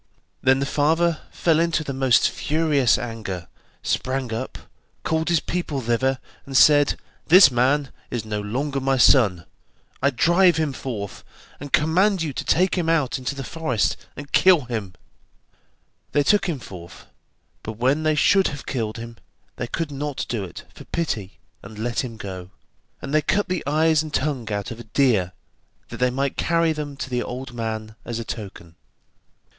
[0.41, 3.47] Then the father fell into the most furious anger,
[3.83, 4.57] sprang up,
[5.03, 9.45] called his people thither, and said: 'This man is no longer my son,
[10.01, 11.23] I drive him forth,
[11.59, 14.95] and command you to take him out into the forest, and kill him.'
[16.13, 17.05] They took him forth,
[17.61, 19.17] but when they should have killed him,
[19.57, 22.49] they could not do it for pity, and let him go,
[23.03, 25.33] and they cut the eyes and tongue out of a deer
[25.89, 28.73] that they might carry them to the old man as a token.